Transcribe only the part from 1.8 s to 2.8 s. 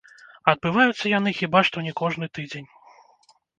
не кожны тыдзень.